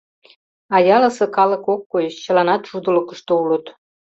[0.75, 3.65] А ялысе калык ок кой— чыланат шудылыкышто улыт.